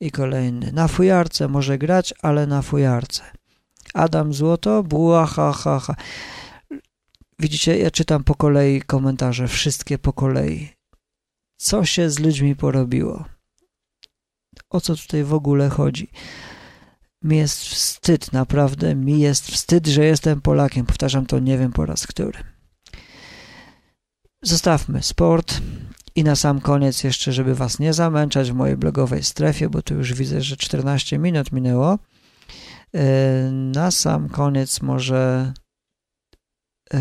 I 0.00 0.10
kolejny. 0.10 0.72
Na 0.72 0.88
fujarce 0.88 1.48
może 1.48 1.78
grać, 1.78 2.14
ale 2.22 2.46
na 2.46 2.62
fujarce. 2.62 3.22
Adam 3.94 4.34
Złoto, 4.34 4.82
buła, 4.82 5.26
ha, 5.26 5.52
ha, 5.52 5.80
ha. 5.80 5.94
Widzicie, 7.38 7.78
ja 7.78 7.90
czytam 7.90 8.24
po 8.24 8.34
kolei 8.34 8.82
komentarze, 8.82 9.48
wszystkie 9.48 9.98
po 9.98 10.12
kolei. 10.12 10.68
Co 11.56 11.84
się 11.84 12.10
z 12.10 12.18
ludźmi 12.18 12.56
porobiło? 12.56 13.24
O 14.70 14.80
co 14.80 14.96
tutaj 14.96 15.24
w 15.24 15.34
ogóle 15.34 15.68
chodzi? 15.68 16.08
Mi 17.24 17.36
jest 17.36 17.60
wstyd, 17.60 18.32
naprawdę 18.32 18.94
mi 18.94 19.20
jest 19.20 19.46
wstyd, 19.46 19.86
że 19.86 20.04
jestem 20.04 20.40
Polakiem. 20.40 20.86
Powtarzam 20.86 21.26
to 21.26 21.38
nie 21.38 21.58
wiem 21.58 21.72
po 21.72 21.86
raz 21.86 22.06
który. 22.06 22.38
Zostawmy 24.42 25.02
sport 25.02 25.60
i 26.14 26.24
na 26.24 26.36
sam 26.36 26.60
koniec 26.60 27.04
jeszcze, 27.04 27.32
żeby 27.32 27.54
Was 27.54 27.78
nie 27.78 27.92
zamęczać 27.92 28.50
w 28.50 28.54
mojej 28.54 28.76
blogowej 28.76 29.22
strefie, 29.22 29.68
bo 29.68 29.82
tu 29.82 29.94
już 29.94 30.14
widzę, 30.14 30.40
że 30.40 30.56
14 30.56 31.18
minut 31.18 31.52
minęło. 31.52 31.98
E, 32.94 33.50
na 33.52 33.90
sam 33.90 34.28
koniec 34.28 34.82
może 34.82 35.52
e, 36.94 36.98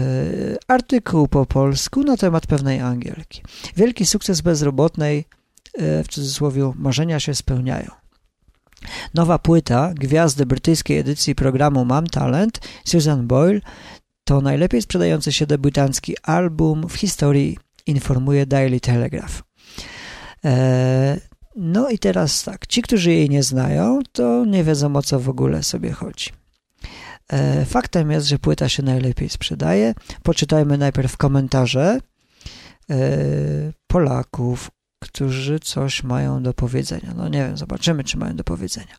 artykuł 0.67 1.27
po 1.27 1.45
polsku 1.45 2.03
na 2.03 2.17
temat 2.17 2.47
pewnej 2.47 2.79
Angielki. 2.79 3.41
Wielki 3.75 4.05
sukces 4.05 4.41
bezrobotnej, 4.41 5.25
e, 5.73 6.03
w 6.03 6.07
cudzysłowie, 6.07 6.71
marzenia 6.75 7.19
się 7.19 7.35
spełniają. 7.35 8.00
Nowa 9.13 9.39
płyta 9.39 9.93
gwiazdy 9.93 10.45
brytyjskiej 10.45 10.97
edycji 10.97 11.35
programu 11.35 11.85
Mam 11.85 12.07
Talent, 12.07 12.59
Susan 12.85 13.27
Boyle, 13.27 13.61
to 14.23 14.41
najlepiej 14.41 14.81
sprzedający 14.81 15.31
się 15.31 15.45
debiutancki 15.45 16.15
album 16.23 16.89
w 16.89 16.93
historii, 16.93 17.57
informuje 17.85 18.45
Daily 18.45 18.79
Telegraph. 18.79 19.43
Eee, 20.43 21.19
no 21.55 21.89
i 21.89 21.99
teraz 21.99 22.43
tak, 22.43 22.67
ci, 22.67 22.81
którzy 22.81 23.11
jej 23.11 23.29
nie 23.29 23.43
znają, 23.43 23.99
to 24.11 24.45
nie 24.45 24.63
wiedzą 24.63 24.95
o 24.95 25.01
co 25.01 25.19
w 25.19 25.29
ogóle 25.29 25.63
sobie 25.63 25.91
chodzi. 25.91 26.29
Eee, 27.29 27.65
faktem 27.65 28.11
jest, 28.11 28.27
że 28.27 28.39
płyta 28.39 28.69
się 28.69 28.83
najlepiej 28.83 29.29
sprzedaje. 29.29 29.93
Poczytajmy 30.23 30.77
najpierw 30.77 31.17
komentarze 31.17 31.99
eee, 32.89 32.97
Polaków, 33.87 34.71
którzy 35.01 35.59
coś 35.59 36.03
mają 36.03 36.43
do 36.43 36.53
powiedzenia. 36.53 37.13
No 37.15 37.29
nie 37.29 37.39
wiem, 37.47 37.57
zobaczymy, 37.57 38.03
czy 38.03 38.17
mają 38.17 38.35
do 38.35 38.43
powiedzenia. 38.43 38.97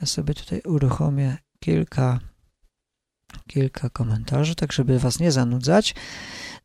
Ja 0.00 0.06
sobie 0.06 0.34
tutaj 0.34 0.60
uruchomię 0.64 1.36
kilka, 1.60 2.20
kilka 3.46 3.90
komentarzy, 3.90 4.54
tak 4.54 4.72
żeby 4.72 4.98
Was 4.98 5.20
nie 5.20 5.32
zanudzać. 5.32 5.94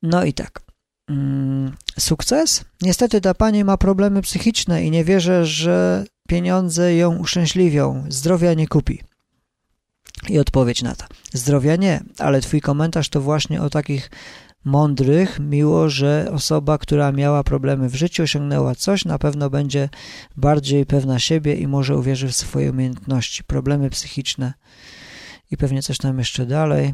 No 0.03 0.23
i 0.23 0.33
tak. 0.33 0.61
mm, 1.09 1.75
sukces? 1.99 2.65
Niestety 2.81 3.21
ta 3.21 3.33
pani 3.33 3.63
ma 3.63 3.77
problemy 3.77 4.21
psychiczne 4.21 4.83
i 4.83 4.91
nie 4.91 5.03
wierzę, 5.03 5.45
że 5.45 6.05
pieniądze 6.27 6.95
ją 6.95 7.17
uszczęśliwią. 7.17 8.05
Zdrowia 8.09 8.53
nie 8.53 8.67
kupi. 8.67 9.03
I 10.29 10.39
odpowiedź 10.39 10.81
na 10.83 10.95
to. 10.95 11.05
Zdrowia 11.33 11.75
nie, 11.75 12.03
ale 12.17 12.41
twój 12.41 12.61
komentarz 12.61 13.09
to 13.09 13.21
właśnie 13.21 13.61
o 13.61 13.69
takich 13.69 14.09
mądrych, 14.67 15.39
miło, 15.39 15.89
że 15.89 16.29
osoba, 16.33 16.77
która 16.77 17.11
miała 17.11 17.43
problemy 17.43 17.89
w 17.89 17.95
życiu, 17.95 18.23
osiągnęła 18.23 18.75
coś, 18.75 19.05
na 19.05 19.19
pewno 19.19 19.49
będzie 19.49 19.89
bardziej 20.37 20.85
pewna 20.85 21.19
siebie 21.19 21.55
i 21.55 21.67
może 21.67 21.97
uwierzy 21.97 22.27
w 22.27 22.35
swoje 22.35 22.71
umiejętności. 22.71 23.43
Problemy 23.43 23.89
psychiczne 23.89 24.53
i 25.51 25.57
pewnie 25.57 25.81
coś 25.81 25.97
tam 25.97 26.19
jeszcze 26.19 26.45
dalej. 26.45 26.93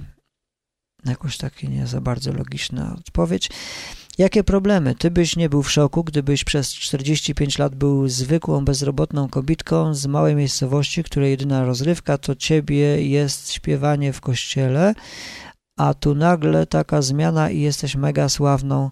Jakoś 1.05 1.37
taki 1.37 1.69
nie 1.69 1.87
za 1.87 2.01
bardzo 2.01 2.33
logiczna 2.33 2.95
odpowiedź. 2.99 3.49
Jakie 4.17 4.43
problemy? 4.43 4.95
Ty 4.95 5.11
byś 5.11 5.35
nie 5.35 5.49
był 5.49 5.63
w 5.63 5.71
szoku, 5.71 6.03
gdybyś 6.03 6.43
przez 6.43 6.73
45 6.73 7.57
lat 7.57 7.75
był 7.75 8.07
zwykłą, 8.07 8.65
bezrobotną 8.65 9.29
kobitką 9.29 9.93
z 9.93 10.05
małej 10.05 10.35
miejscowości, 10.35 11.03
której 11.03 11.31
jedyna 11.31 11.65
rozrywka 11.65 12.17
to 12.17 12.35
ciebie 12.35 13.07
jest 13.07 13.51
śpiewanie 13.51 14.13
w 14.13 14.21
kościele, 14.21 14.93
a 15.83 15.93
tu 15.93 16.15
nagle 16.15 16.65
taka 16.65 17.01
zmiana 17.01 17.49
i 17.49 17.59
jesteś 17.59 17.95
mega 17.95 18.29
sławną. 18.29 18.91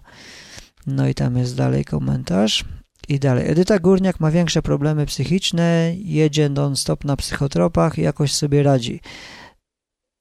No 0.86 1.08
i 1.08 1.14
tam 1.14 1.36
jest 1.36 1.56
dalej 1.56 1.84
komentarz. 1.84 2.64
I 3.08 3.18
dalej. 3.18 3.50
Edyta 3.50 3.78
Górniak 3.78 4.20
ma 4.20 4.30
większe 4.30 4.62
problemy 4.62 5.06
psychiczne, 5.06 5.94
jedzie 5.96 6.48
non-stop 6.48 7.04
na 7.04 7.16
psychotropach 7.16 7.98
i 7.98 8.02
jakoś 8.02 8.34
sobie 8.34 8.62
radzi. 8.62 9.00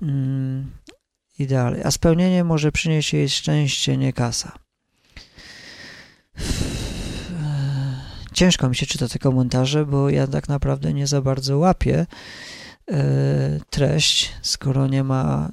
Mm, 0.01 0.71
I 1.39 1.47
dalej. 1.47 1.81
A 1.83 1.91
spełnienie 1.91 2.43
może 2.43 2.71
przynieść 2.71 3.13
jej 3.13 3.29
szczęście, 3.29 3.97
nie 3.97 4.13
kasa. 4.13 4.51
Ciężko 8.33 8.69
mi 8.69 8.75
się 8.75 8.85
czyta 8.85 9.07
te 9.07 9.19
komentarze, 9.19 9.85
bo 9.85 10.09
ja 10.09 10.27
tak 10.27 10.49
naprawdę 10.49 10.93
nie 10.93 11.07
za 11.07 11.21
bardzo 11.21 11.57
łapię 11.57 12.05
e, 12.91 13.59
treść, 13.69 14.33
skoro 14.41 14.87
nie 14.87 15.03
ma 15.03 15.51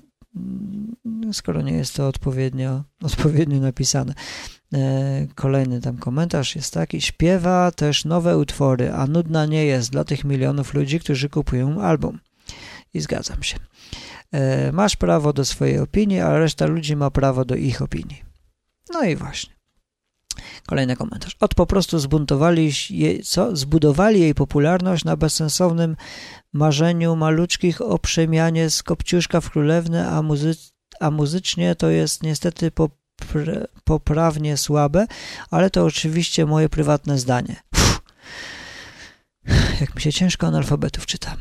skoro 1.33 1.63
nie 1.63 1.73
jest 1.73 1.95
to 1.95 2.09
odpowiednio, 2.09 2.85
odpowiednio 3.03 3.61
napisane. 3.61 4.15
E, 4.75 5.27
kolejny 5.35 5.81
tam 5.81 5.97
komentarz 5.97 6.57
jest 6.57 6.75
taki: 6.75 7.01
śpiewa 7.01 7.71
też 7.71 8.05
nowe 8.05 8.39
utwory, 8.39 8.93
a 8.93 9.07
nudna 9.07 9.47
nie 9.47 9.65
jest 9.65 9.91
dla 9.91 10.05
tych 10.05 10.25
milionów 10.25 10.75
ludzi, 10.75 11.01
którzy 11.01 11.29
kupują 11.29 11.83
album. 11.83 12.19
I 12.95 13.01
zgadzam 13.01 13.43
się. 13.43 13.57
E, 14.33 14.73
masz 14.73 14.97
prawo 14.97 15.33
do 15.33 15.45
swojej 15.45 15.79
opinii, 15.79 16.21
a 16.21 16.39
reszta 16.39 16.67
ludzi 16.67 16.97
ma 16.97 17.11
prawo 17.11 17.45
do 17.45 17.55
ich 17.55 17.83
opinii. 17.83 18.23
No 18.93 19.05
i 19.05 19.17
właśnie. 19.17 19.58
Kolejny 20.67 20.97
komentarz. 20.97 21.37
Od 21.41 21.55
po 21.55 21.67
prostu 21.67 21.99
zbuntowali 21.99 22.73
jej, 22.91 23.23
co? 23.23 23.57
Zbudowali 23.57 24.21
jej 24.21 24.35
popularność 24.35 25.05
na 25.05 25.17
bezsensownym 25.17 25.97
marzeniu 26.53 27.17
maluczkich 27.17 27.81
o 27.81 27.99
przemianie 27.99 28.71
z 28.71 28.83
kopciuszka 28.83 29.41
w 29.41 29.51
królewnę, 29.51 30.09
a, 30.09 30.23
muzy 30.23 30.55
a 31.01 31.11
muzycznie 31.11 31.75
to 31.75 31.91
jest 31.91 32.23
niestety 32.23 32.71
popr 32.71 33.69
poprawnie 33.85 34.57
słabe, 34.57 35.07
ale 35.51 35.71
to 35.71 35.85
oczywiście 35.85 36.47
moje 36.47 36.69
prywatne 36.69 37.19
zdanie. 37.19 37.57
Uff. 37.73 38.01
Jak 39.81 39.95
mi 39.95 40.03
się 40.03 40.13
ciężko 40.13 40.47
analfabetów 40.47 41.07
czyta. 41.07 41.37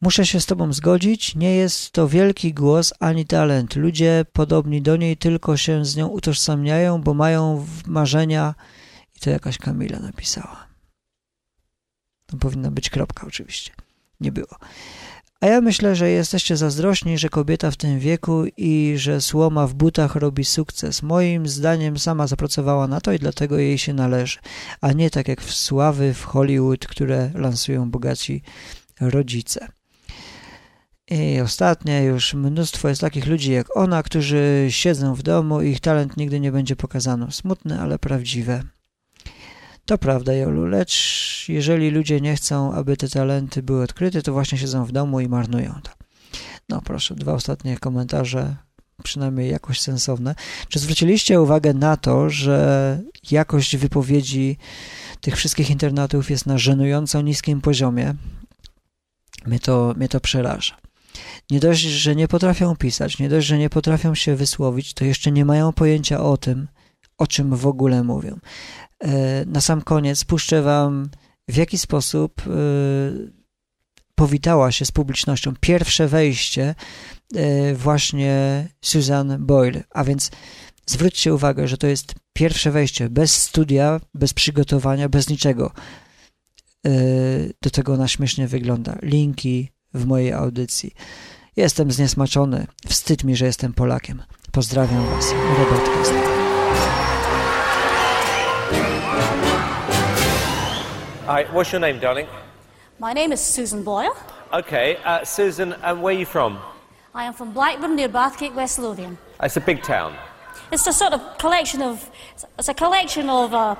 Muszę 0.00 0.26
się 0.26 0.40
z 0.40 0.46
Tobą 0.46 0.72
zgodzić, 0.72 1.34
nie 1.34 1.54
jest 1.54 1.90
to 1.90 2.08
wielki 2.08 2.54
głos 2.54 2.94
ani 3.00 3.26
talent. 3.26 3.76
Ludzie 3.76 4.24
podobni 4.32 4.82
do 4.82 4.96
niej 4.96 5.16
tylko 5.16 5.56
się 5.56 5.84
z 5.84 5.96
nią 5.96 6.06
utożsamiają, 6.08 7.02
bo 7.02 7.14
mają 7.14 7.66
marzenia. 7.86 8.54
I 9.16 9.20
to 9.20 9.30
jakaś 9.30 9.58
Kamila 9.58 9.98
napisała. 9.98 10.66
To 12.26 12.36
powinna 12.36 12.70
być 12.70 12.90
kropka, 12.90 13.26
oczywiście. 13.26 13.72
Nie 14.20 14.32
było. 14.32 14.56
A 15.40 15.46
ja 15.46 15.60
myślę, 15.60 15.96
że 15.96 16.10
jesteście 16.10 16.56
zazdrośni, 16.56 17.18
że 17.18 17.28
kobieta 17.28 17.70
w 17.70 17.76
tym 17.76 17.98
wieku 17.98 18.44
i 18.56 18.94
że 18.96 19.20
słoma 19.20 19.66
w 19.66 19.74
butach 19.74 20.14
robi 20.14 20.44
sukces. 20.44 21.02
Moim 21.02 21.48
zdaniem 21.48 21.98
sama 21.98 22.26
zapracowała 22.26 22.86
na 22.86 23.00
to 23.00 23.12
i 23.12 23.18
dlatego 23.18 23.58
jej 23.58 23.78
się 23.78 23.94
należy, 23.94 24.38
a 24.80 24.92
nie 24.92 25.10
tak 25.10 25.28
jak 25.28 25.40
w 25.40 25.54
sławy 25.54 26.14
w 26.14 26.24
Hollywood, 26.24 26.86
które 26.86 27.30
lansują 27.34 27.90
bogaci 27.90 28.42
rodzice. 29.00 29.77
I 31.10 31.40
ostatnie, 31.40 32.02
już 32.02 32.34
mnóstwo 32.34 32.88
jest 32.88 33.00
takich 33.00 33.26
ludzi 33.26 33.52
jak 33.52 33.76
ona, 33.76 34.02
którzy 34.02 34.66
siedzą 34.68 35.14
w 35.14 35.22
domu 35.22 35.62
i 35.62 35.70
ich 35.70 35.80
talent 35.80 36.16
nigdy 36.16 36.40
nie 36.40 36.52
będzie 36.52 36.76
pokazany. 36.76 37.32
Smutne, 37.32 37.80
ale 37.80 37.98
prawdziwe. 37.98 38.62
To 39.86 39.98
prawda, 39.98 40.34
Jolu, 40.34 40.66
lecz 40.66 41.44
jeżeli 41.48 41.90
ludzie 41.90 42.20
nie 42.20 42.36
chcą, 42.36 42.72
aby 42.72 42.96
te 42.96 43.08
talenty 43.08 43.62
były 43.62 43.82
odkryte, 43.82 44.22
to 44.22 44.32
właśnie 44.32 44.58
siedzą 44.58 44.84
w 44.84 44.92
domu 44.92 45.20
i 45.20 45.28
marnują 45.28 45.74
to. 45.82 45.90
No 46.68 46.82
proszę, 46.82 47.14
dwa 47.14 47.32
ostatnie 47.32 47.76
komentarze, 47.76 48.56
przynajmniej 49.02 49.50
jakoś 49.50 49.80
sensowne. 49.80 50.34
Czy 50.68 50.78
zwróciliście 50.78 51.40
uwagę 51.40 51.74
na 51.74 51.96
to, 51.96 52.30
że 52.30 53.00
jakość 53.30 53.76
wypowiedzi 53.76 54.56
tych 55.20 55.36
wszystkich 55.36 55.70
internatów 55.70 56.30
jest 56.30 56.46
na 56.46 56.58
żenująco 56.58 57.22
niskim 57.22 57.60
poziomie? 57.60 58.14
Mnie 59.46 59.60
to, 59.60 59.94
mnie 59.96 60.08
to 60.08 60.20
przeraża. 60.20 60.76
Nie 61.50 61.60
dość, 61.60 61.80
że 61.80 62.16
nie 62.16 62.28
potrafią 62.28 62.76
pisać, 62.76 63.18
nie 63.18 63.28
dość, 63.28 63.46
że 63.46 63.58
nie 63.58 63.70
potrafią 63.70 64.14
się 64.14 64.36
wysłowić, 64.36 64.94
to 64.94 65.04
jeszcze 65.04 65.32
nie 65.32 65.44
mają 65.44 65.72
pojęcia 65.72 66.20
o 66.20 66.36
tym, 66.36 66.68
o 67.18 67.26
czym 67.26 67.56
w 67.56 67.66
ogóle 67.66 68.02
mówią. 68.04 68.38
E, 69.04 69.44
na 69.46 69.60
sam 69.60 69.82
koniec 69.82 70.24
puszczę 70.24 70.62
Wam, 70.62 71.10
w 71.48 71.56
jaki 71.56 71.78
sposób 71.78 72.42
e, 72.46 72.50
powitała 74.14 74.72
się 74.72 74.84
z 74.84 74.92
publicznością. 74.92 75.54
Pierwsze 75.60 76.08
wejście 76.08 76.74
e, 77.34 77.74
właśnie 77.74 78.68
Susan 78.80 79.46
Boyle, 79.46 79.84
a 79.90 80.04
więc 80.04 80.30
zwróćcie 80.86 81.34
uwagę, 81.34 81.68
że 81.68 81.78
to 81.78 81.86
jest 81.86 82.14
pierwsze 82.32 82.70
wejście 82.70 83.10
bez 83.10 83.42
studia, 83.42 84.00
bez 84.14 84.34
przygotowania, 84.34 85.08
bez 85.08 85.28
niczego. 85.28 85.72
Do 87.62 87.70
tego 87.70 87.92
ona 87.94 88.08
śmiesznie 88.08 88.48
wygląda. 88.48 88.98
Linki 89.02 89.68
w 89.94 90.06
mojej 90.06 90.32
audycji. 90.32 90.94
Jestem 91.56 91.92
zniesmaczony. 91.92 92.66
Wstyd 92.86 93.24
mi, 93.24 93.36
że 93.36 93.46
jestem 93.46 93.72
Polakiem. 93.72 94.22
Pozdrawiam 94.52 95.06
Was. 95.06 95.34
Robert 95.58 95.90
Kessler. 95.98 96.22
Hi, 101.26 101.44
what's 101.52 101.72
your 101.72 101.80
name, 101.80 102.00
darling? 102.00 102.28
My 103.00 103.14
name 103.14 103.34
is 103.34 103.40
Susan 103.40 103.82
Boyle. 103.84 104.12
Okay, 104.52 104.96
uh, 105.04 105.24
Susan, 105.24 105.74
and 105.82 106.02
where 106.02 106.14
are 106.16 106.20
you 106.20 106.26
from? 106.26 106.58
I 107.14 107.24
am 107.24 107.34
from 107.34 107.52
Blackburn 107.52 107.96
near 107.96 108.08
Bathgate, 108.08 108.54
West 108.54 108.78
Lothian. 108.78 109.18
It's 109.42 109.56
a 109.56 109.60
big 109.60 109.82
town. 109.82 110.14
It's 110.72 110.86
a 110.86 110.92
sort 110.92 111.12
of 111.12 111.20
collection 111.38 111.82
of. 111.82 112.10
It's 112.58 112.68
a 112.68 112.74
collection 112.74 113.28
of 113.28 113.52
uh, 113.52 113.74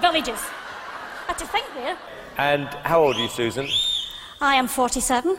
villages. 0.00 0.40
Had 1.26 1.38
to 1.38 1.46
think 1.46 1.64
there. 1.74 1.96
And 2.36 2.68
how 2.84 3.02
old 3.02 3.16
are 3.16 3.22
you, 3.22 3.28
Susan? 3.28 3.68
I 4.42 4.56
am 4.56 4.66
47. 4.66 5.38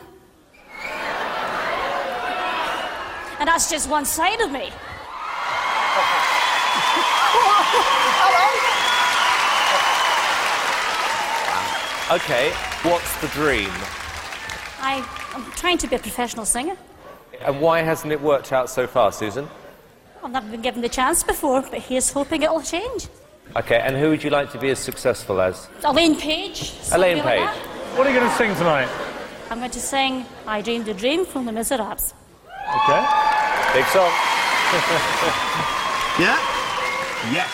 and 3.39 3.47
that's 3.49 3.69
just 3.69 3.89
one 3.89 4.05
side 4.05 4.39
of 4.39 4.49
me. 4.49 4.69
Okay, 12.11 12.51
what's 12.83 13.15
the 13.21 13.27
dream? 13.29 13.71
I, 14.79 15.03
I'm 15.33 15.49
trying 15.53 15.77
to 15.79 15.87
be 15.87 15.95
a 15.95 15.99
professional 15.99 16.45
singer. 16.45 16.77
And 17.41 17.59
why 17.59 17.81
hasn't 17.81 18.11
it 18.13 18.21
worked 18.21 18.51
out 18.53 18.69
so 18.69 18.85
far, 18.85 19.11
Susan? 19.11 19.47
I've 20.23 20.31
never 20.31 20.47
been 20.51 20.61
given 20.61 20.81
the 20.81 20.89
chance 20.89 21.23
before, 21.23 21.61
but 21.61 21.79
here's 21.79 22.11
hoping 22.11 22.43
it'll 22.43 22.61
change. 22.61 23.07
Okay, 23.55 23.79
and 23.79 23.95
who 23.97 24.09
would 24.09 24.23
you 24.23 24.29
like 24.29 24.51
to 24.51 24.59
be 24.59 24.69
as 24.69 24.79
successful 24.79 25.41
as? 25.41 25.69
Elaine 25.83 26.19
Page. 26.19 26.73
Elaine 26.91 27.17
like 27.17 27.25
Page. 27.25 27.39
that. 27.39 27.72
What 27.95 28.07
are 28.07 28.09
you 28.11 28.19
going 28.19 28.29
to 28.29 28.35
sing 28.35 28.55
tonight? 28.55 28.89
I'm 29.51 29.59
going 29.59 29.69
to 29.69 29.79
sing 29.79 30.25
I 30.47 30.61
Dreamed 30.61 30.87
a 30.87 30.95
Dream 30.95 31.25
from 31.25 31.45
The 31.45 31.51
Miserables. 31.51 32.13
Okay. 32.75 33.05
Big 33.73 33.85
song. 33.85 34.11
Yeah? 36.19 36.37
Yes. 37.33 37.49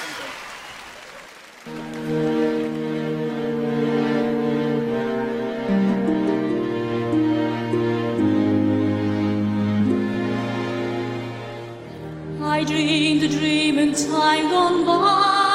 I 12.41 12.65
dreamed 12.65 13.23
a 13.23 13.30
dream 13.30 13.80
in 13.80 13.93
time 13.93 14.49
gone 14.49 14.86
by. 14.86 15.49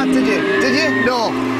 You 0.00 0.14
didn't 0.14 0.14
expect 0.14 0.14
that, 0.14 0.14
did 0.14 0.26
you? 0.26 0.60
Did 0.62 0.96
you? 0.96 1.04
No. 1.04 1.59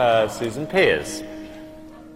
Uh, 0.00 0.26
Susan 0.28 0.66
Piers. 0.66 1.22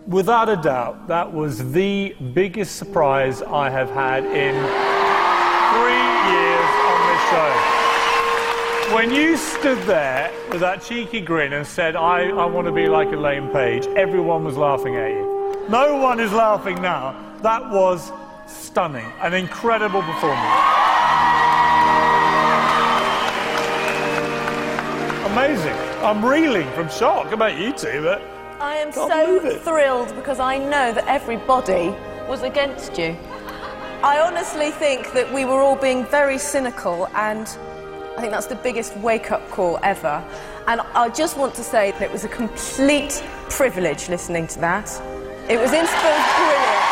Without 0.06 0.48
a 0.48 0.56
doubt, 0.56 1.06
that 1.06 1.30
was 1.30 1.70
the 1.72 2.16
biggest 2.32 2.76
surprise 2.76 3.42
I 3.42 3.68
have 3.68 3.90
had 3.90 4.24
in 4.24 4.54
three 5.74 6.08
years 6.32 6.70
on 6.90 6.98
this 7.10 7.22
show. 7.30 8.94
When 8.94 9.10
you 9.10 9.36
stood 9.36 9.78
there 9.86 10.32
with 10.50 10.60
that 10.60 10.82
cheeky 10.82 11.20
grin 11.20 11.52
and 11.52 11.66
said, 11.66 11.94
I, 11.94 12.28
I 12.28 12.46
want 12.46 12.66
to 12.66 12.72
be 12.72 12.86
like 12.86 13.12
Elaine 13.12 13.48
Page, 13.48 13.86
everyone 13.96 14.44
was 14.44 14.56
laughing 14.56 14.96
at 14.96 15.10
you. 15.10 15.66
No 15.68 15.96
one 15.96 16.20
is 16.20 16.32
laughing 16.32 16.80
now. 16.80 17.14
That 17.42 17.70
was 17.70 18.12
stunning, 18.46 19.06
an 19.20 19.34
incredible 19.34 20.02
performance. 20.02 20.60
Amazing. 25.32 25.83
I'm 26.04 26.22
reeling 26.22 26.70
from 26.72 26.90
shock 26.90 27.32
about 27.32 27.58
you 27.58 27.72
two, 27.72 28.02
but 28.02 28.20
I 28.60 28.76
am 28.76 28.92
so 28.92 29.58
thrilled 29.60 30.14
because 30.14 30.38
I 30.38 30.58
know 30.58 30.92
that 30.92 31.06
everybody 31.08 31.94
was 32.28 32.42
against 32.42 32.98
you. 32.98 33.16
I 34.02 34.20
honestly 34.20 34.70
think 34.70 35.14
that 35.14 35.32
we 35.32 35.46
were 35.46 35.62
all 35.62 35.76
being 35.76 36.04
very 36.04 36.36
cynical, 36.36 37.06
and 37.14 37.48
I 38.18 38.20
think 38.20 38.32
that's 38.32 38.44
the 38.46 38.56
biggest 38.56 38.94
wake 38.98 39.32
up 39.32 39.48
call 39.50 39.78
ever. 39.82 40.22
And 40.66 40.82
I 40.94 41.08
just 41.08 41.38
want 41.38 41.54
to 41.54 41.62
say 41.62 41.92
that 41.92 42.02
it 42.02 42.12
was 42.12 42.24
a 42.24 42.28
complete 42.28 43.24
privilege 43.48 44.10
listening 44.10 44.46
to 44.48 44.58
that. 44.60 44.90
It 45.48 45.58
was 45.58 45.72
inspired 45.72 46.24
brilliant. 46.36 46.84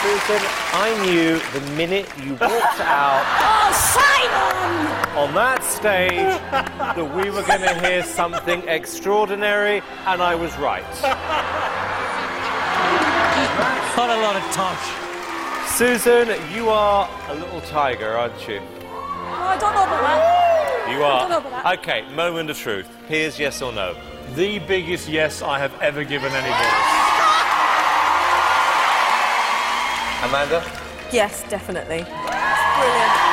Susan, 0.00 0.42
I 0.72 1.04
knew 1.04 1.38
the 1.52 1.76
minute 1.76 2.08
you 2.24 2.32
walked 2.32 2.80
out 2.80 3.22
Oh, 3.44 3.70
Simon! 3.72 4.91
On 5.16 5.34
that 5.34 5.62
stage 5.62 6.16
that 6.50 6.96
we 6.96 7.30
were 7.30 7.42
going 7.42 7.60
to 7.60 7.86
hear 7.86 8.02
something 8.02 8.66
extraordinary, 8.66 9.82
and 10.06 10.22
I 10.22 10.34
was 10.34 10.56
right. 10.58 10.82
Not 13.96 14.08
a 14.08 14.20
lot 14.22 14.36
of 14.36 14.42
touch. 14.52 15.68
Susan, 15.68 16.28
you 16.54 16.70
are 16.70 17.08
a 17.28 17.34
little 17.34 17.60
tiger, 17.62 18.16
aren't 18.16 18.48
you? 18.48 18.60
Oh, 18.60 19.48
I 19.48 19.58
don't 19.58 19.74
know 19.74 19.84
about 19.84 20.02
that. 20.02 20.88
You 20.90 21.04
I 21.04 21.20
don't 21.20 21.28
know 21.30 21.36
are. 21.36 21.40
about 21.40 21.64
that. 21.64 21.78
Okay, 21.78 22.14
moment 22.14 22.50
of 22.50 22.56
truth. 22.58 22.88
Here's 23.08 23.38
yes 23.38 23.60
or 23.62 23.72
no. 23.72 23.94
the 24.34 24.58
biggest 24.60 25.08
yes 25.08 25.42
I 25.42 25.58
have 25.58 25.78
ever 25.82 26.04
given 26.04 26.32
anybody. 26.32 26.68
Amanda? 30.24 30.64
Yes, 31.12 31.42
definitely. 31.50 32.02
Brilliant. 32.04 33.31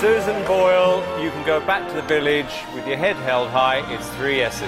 Susan 0.00 0.46
Boyle, 0.46 1.02
you 1.20 1.28
can 1.32 1.44
go 1.44 1.58
back 1.58 1.88
to 1.88 1.94
the 1.96 2.02
village 2.02 2.62
with 2.72 2.86
your 2.86 2.96
head 2.96 3.16
held 3.16 3.48
high. 3.48 3.78
It's 3.92 4.08
three 4.10 4.36
yeses. 4.36 4.62